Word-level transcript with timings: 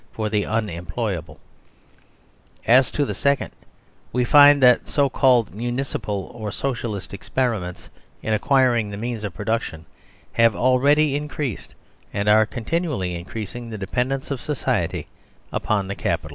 for 0.11 0.29
the" 0.29 0.43
unemployable" 0.47 1.39
As 2.65 2.89
to 2.89 3.05
thesecond, 3.05 3.51
we 4.11 4.23
find 4.25 4.63
that 4.63 4.87
so 4.87 5.09
called" 5.11 5.53
Municipal" 5.53 6.31
or 6.33 6.51
"Socialist" 6.51 7.13
experiments 7.13 7.87
in 8.23 8.33
acquiring 8.33 8.89
the 8.89 8.97
means 8.97 9.23
of 9.23 9.35
production 9.35 9.85
have 10.33 10.55
ALREADY 10.55 11.15
increased 11.15 11.75
and 12.11 12.27
are 12.27 12.47
con 12.47 12.65
tinually 12.65 13.15
increasing 13.15 13.69
the 13.69 13.77
dependence 13.77 14.31
of 14.31 14.41
society 14.41 15.05
upon 15.53 15.87
the 15.87 15.93
Capitalist 15.93 16.29